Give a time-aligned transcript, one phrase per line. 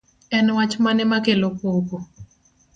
[0.37, 1.97] En wach mane makelo koko